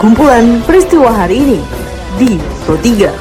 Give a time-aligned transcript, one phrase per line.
[0.00, 1.60] Kumpulan peristiwa hari ini
[2.16, 3.12] di Pro 3.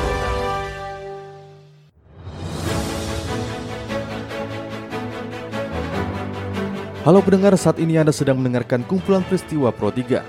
[7.04, 10.24] Halo pendengar, saat ini Anda sedang mendengarkan kumpulan peristiwa Pro 3.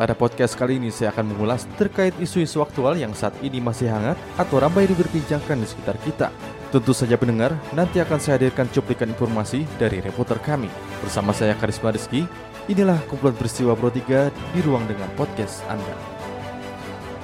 [0.00, 4.16] Pada podcast kali ini saya akan mengulas terkait isu-isu aktual yang saat ini masih hangat
[4.40, 6.32] atau ramai diperbincangkan di sekitar kita.
[6.72, 10.72] Tentu saja pendengar, nanti akan saya hadirkan cuplikan informasi dari reporter kami.
[11.04, 12.24] Bersama saya Karisma Rizky,
[12.68, 15.96] inilah kumpulan peristiwa Pro 3 di ruang dengan podcast Anda.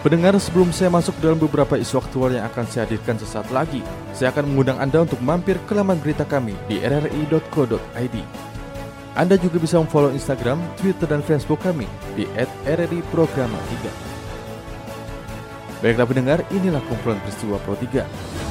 [0.00, 3.84] Pendengar, sebelum saya masuk dalam beberapa isu aktual yang akan saya hadirkan sesaat lagi,
[4.16, 8.16] saya akan mengundang Anda untuk mampir ke laman berita kami di rri.co.id.
[9.12, 11.84] Anda juga bisa memfollow Instagram, Twitter, dan Facebook kami
[12.16, 12.24] di
[12.64, 13.92] @rri_programa3.
[15.84, 18.49] Baiklah pendengar, inilah kumpulan peristiwa Pro 3.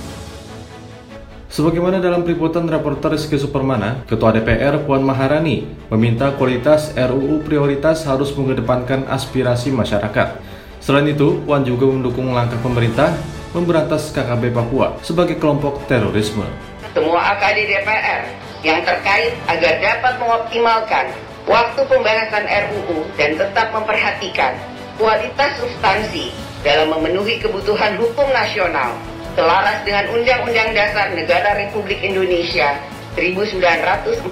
[1.49, 8.29] Sebagaimana dalam peliputan reporter Rizky Supermana, Ketua DPR Puan Maharani meminta kualitas RUU prioritas harus
[8.37, 10.37] mengedepankan aspirasi masyarakat.
[10.77, 13.17] Selain itu, Puan juga mendukung langkah pemerintah
[13.57, 16.45] memberantas KKB Papua sebagai kelompok terorisme.
[16.93, 18.29] Semua AKD DPR
[18.61, 21.05] yang terkait agar dapat mengoptimalkan
[21.49, 24.53] waktu pembahasan RUU dan tetap memperhatikan
[25.01, 26.29] kualitas substansi
[26.61, 28.93] dalam memenuhi kebutuhan hukum nasional
[29.35, 32.77] selaras dengan Undang-Undang Dasar Negara Republik Indonesia
[33.17, 34.29] 1945,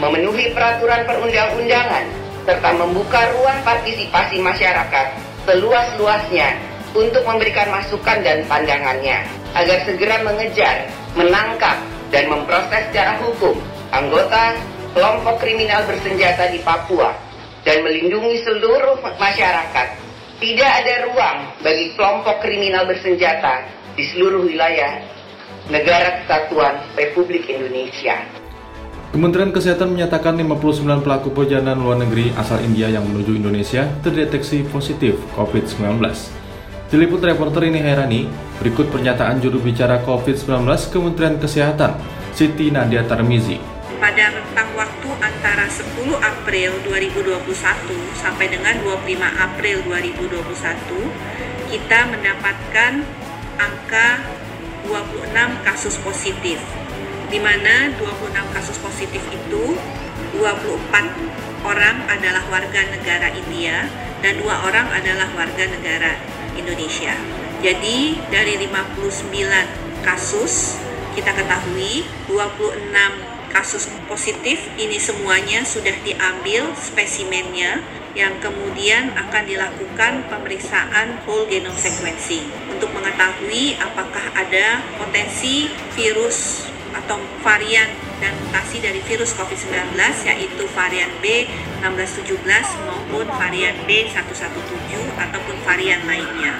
[0.00, 2.04] memenuhi peraturan perundang-undangan,
[2.48, 5.06] serta membuka ruang partisipasi masyarakat
[5.44, 6.56] seluas-luasnya
[6.96, 9.20] untuk memberikan masukan dan pandangannya,
[9.52, 11.76] agar segera mengejar, menangkap,
[12.08, 13.60] dan memproses secara hukum
[13.92, 14.56] anggota
[14.96, 17.12] kelompok kriminal bersenjata di Papua
[17.68, 20.07] dan melindungi seluruh masyarakat
[20.38, 23.66] tidak ada ruang bagi kelompok kriminal bersenjata
[23.98, 25.02] di seluruh wilayah
[25.66, 28.22] negara kesatuan Republik Indonesia.
[29.10, 35.18] Kementerian Kesehatan menyatakan 59 pelaku perjalanan luar negeri asal India yang menuju Indonesia terdeteksi positif
[35.34, 35.98] COVID-19.
[36.88, 38.30] Diliput reporter ini Herani,
[38.62, 41.98] berikut pernyataan juru bicara COVID-19 Kementerian Kesehatan,
[42.30, 43.77] Siti Nadia Tarmizi.
[44.08, 45.84] Pada rentang waktu antara 10
[46.16, 47.44] April 2021
[48.16, 53.04] sampai dengan 25 April 2021 kita mendapatkan
[53.60, 54.08] angka
[54.88, 55.28] 26
[55.60, 56.56] kasus positif
[57.28, 59.76] di mana 26 kasus positif itu
[60.40, 63.92] 24 orang adalah warga negara India
[64.24, 66.16] dan dua orang adalah warga negara
[66.56, 67.12] Indonesia.
[67.60, 70.80] Jadi dari 59 kasus
[71.12, 77.82] kita ketahui 26 kasus positif ini semuanya sudah diambil spesimennya
[78.16, 86.66] yang kemudian akan dilakukan pemeriksaan whole genome sequencing untuk mengetahui apakah ada potensi virus
[86.96, 87.86] atau varian
[88.18, 89.94] dan mutasi dari virus COVID-19
[90.26, 92.42] yaitu varian B1617
[92.88, 96.58] maupun varian B117 ataupun varian lainnya.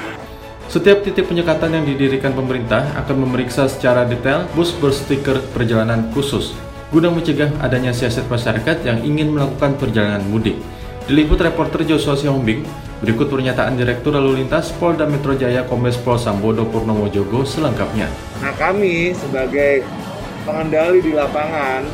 [0.68, 6.52] Setiap titik penyekatan yang didirikan pemerintah akan memeriksa secara detail bus berstiker perjalanan khusus
[6.88, 10.56] guna mencegah adanya siasat masyarakat yang ingin melakukan perjalanan mudik.
[11.04, 12.64] Diliput reporter Joshua Siombing,
[13.04, 18.08] berikut pernyataan Direktur Lalu Lintas Polda Metro Jaya Kombes Pol Sambodo Purnomo Jogo selengkapnya.
[18.40, 19.84] Nah kami sebagai
[20.48, 21.84] pengendali di lapangan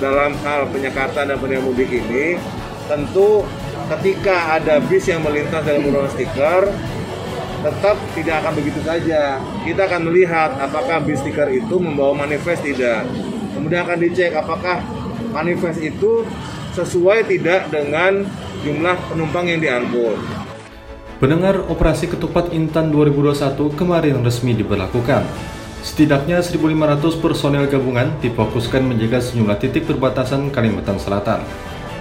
[0.00, 2.36] dalam hal penyekatan dan penyedia mudik ini,
[2.88, 3.44] tentu
[3.88, 6.62] ketika ada bis yang melintas dalam menggunakan stiker,
[7.64, 9.40] tetap tidak akan begitu saja.
[9.64, 13.08] Kita akan melihat apakah bis stiker itu membawa manifest tidak
[13.56, 14.84] Kemudian akan dicek apakah
[15.32, 16.28] manifest itu
[16.76, 18.28] sesuai tidak dengan
[18.60, 20.20] jumlah penumpang yang diangkut.
[21.16, 25.24] Pendengar operasi ketupat Intan 2021 kemarin resmi diberlakukan.
[25.80, 31.40] Setidaknya 1.500 personel gabungan difokuskan menjaga sejumlah titik perbatasan Kalimantan Selatan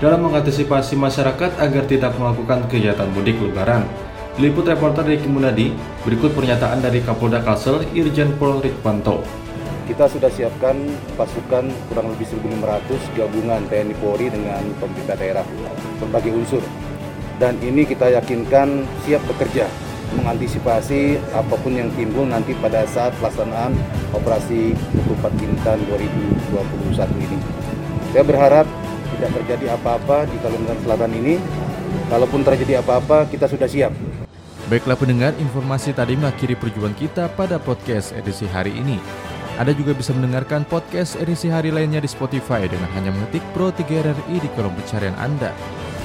[0.03, 3.87] dalam mengantisipasi masyarakat agar tidak melakukan kegiatan mudik lebaran.
[4.35, 5.71] Liput reporter Ricky Munadi,
[6.03, 9.44] berikut pernyataan dari Kapolda Kalsel Irjen Pol Rikwanto
[9.85, 10.75] kita sudah siapkan
[11.13, 15.45] pasukan kurang lebih 1.500 gabungan TNI Polri dengan pemerintah daerah
[16.01, 16.63] berbagai unsur.
[17.37, 19.69] Dan ini kita yakinkan siap bekerja
[20.15, 23.73] mengantisipasi apa pun yang timbul nanti pada saat pelaksanaan
[24.13, 27.37] operasi Ketupat Bintan 2021 ini.
[28.13, 28.65] Saya berharap
[29.17, 31.35] tidak terjadi apa-apa di Kalimantan Selatan ini.
[32.05, 33.91] Kalaupun terjadi apa-apa, kita sudah siap.
[34.65, 38.97] Baiklah pendengar, informasi tadi mengakhiri perjuangan kita pada podcast edisi hari ini.
[39.55, 43.87] Anda juga bisa mendengarkan podcast edisi hari lainnya di Spotify dengan hanya mengetik Pro 3
[43.87, 45.55] RRI di kolom pencarian Anda.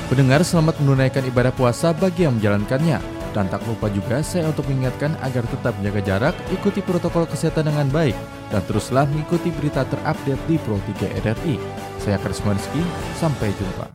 [0.06, 3.02] Pendengar selamat menunaikan ibadah puasa bagi yang menjalankannya.
[3.31, 7.87] Dan tak lupa juga saya untuk mengingatkan agar tetap menjaga jarak, ikuti protokol kesehatan dengan
[7.91, 8.14] baik,
[8.50, 11.55] dan teruslah mengikuti berita terupdate di Pro 3 RRI.
[12.02, 12.82] Saya Karisma Rizky,
[13.19, 13.87] sampai jumpa.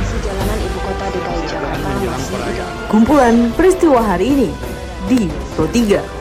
[0.00, 4.48] Sejalanan Ibu Kota DKI Jakarta masih Kumpulan peristiwa hari ini
[5.08, 6.15] di Pro 3.